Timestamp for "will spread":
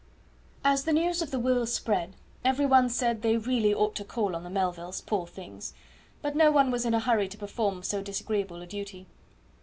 1.37-2.15